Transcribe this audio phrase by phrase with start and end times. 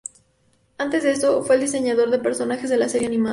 [0.79, 3.29] Antes de eso, fue el diseñador de personajes de la serie animada.